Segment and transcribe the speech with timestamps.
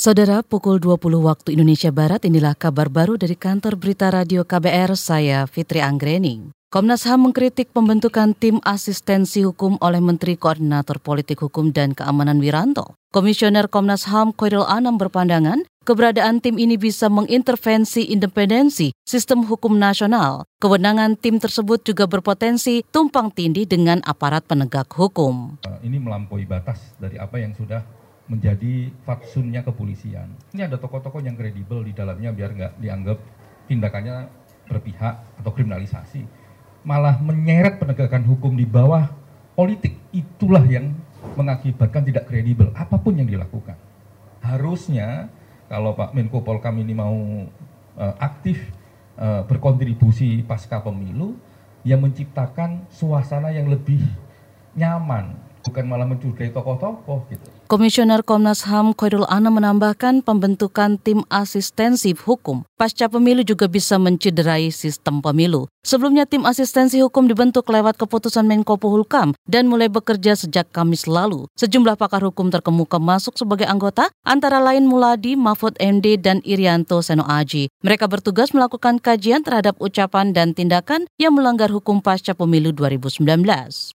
[0.00, 5.44] Saudara, pukul 20 waktu Indonesia Barat inilah kabar baru dari kantor berita radio KBR, saya
[5.44, 6.56] Fitri Anggreni.
[6.72, 12.96] Komnas HAM mengkritik pembentukan tim asistensi hukum oleh Menteri Koordinator Politik Hukum dan Keamanan Wiranto.
[13.12, 20.48] Komisioner Komnas HAM Koiril Anam berpandangan keberadaan tim ini bisa mengintervensi independensi sistem hukum nasional.
[20.64, 25.60] Kewenangan tim tersebut juga berpotensi tumpang tindih dengan aparat penegak hukum.
[25.84, 30.28] Ini melampaui batas dari apa yang sudah menjadi fatsunnya kepolisian.
[30.52, 33.18] Ini ada tokoh-tokoh yang kredibel di dalamnya biar nggak dianggap
[33.66, 34.16] tindakannya
[34.70, 36.22] berpihak atau kriminalisasi.
[36.86, 39.10] Malah menyeret penegakan hukum di bawah
[39.54, 39.98] politik.
[40.14, 40.94] Itulah yang
[41.36, 43.76] mengakibatkan tidak kredibel apa pun yang dilakukan.
[44.40, 45.28] Harusnya
[45.68, 47.14] kalau Pak Menko Polkam ini mau
[47.98, 48.58] uh, aktif
[49.20, 51.36] uh, berkontribusi pasca pemilu,
[51.84, 54.04] yang menciptakan suasana yang lebih
[54.76, 55.32] nyaman
[55.64, 57.46] bukan malah mencurigai tokoh-tokoh gitu.
[57.70, 64.72] Komisioner Komnas HAM Khairul Ana menambahkan pembentukan tim asistensi hukum pasca pemilu juga bisa mencederai
[64.72, 65.68] sistem pemilu.
[65.84, 71.44] Sebelumnya tim asistensi hukum dibentuk lewat keputusan Menko Polhukam dan mulai bekerja sejak Kamis lalu.
[71.60, 77.28] Sejumlah pakar hukum terkemuka masuk sebagai anggota, antara lain Muladi, Mahfud MD, dan Irianto Seno
[77.28, 77.68] Aji.
[77.84, 83.99] Mereka bertugas melakukan kajian terhadap ucapan dan tindakan yang melanggar hukum pasca pemilu 2019.